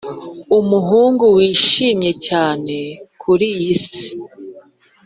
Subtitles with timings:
[0.59, 2.75] umuhungu wishimye cyane
[3.21, 4.07] kuriyi si